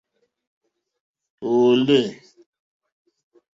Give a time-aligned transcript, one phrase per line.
[1.51, 2.01] Òòle.